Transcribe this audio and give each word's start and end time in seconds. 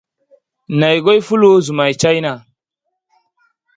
Naï 0.79 0.97
goy 1.05 1.19
foulou 1.27 1.57
zoumay 1.65 1.93
tchaïna. 1.99 2.33